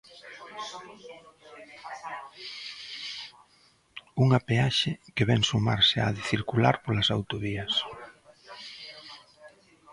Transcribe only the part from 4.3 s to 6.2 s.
peaxe que vén sumarse á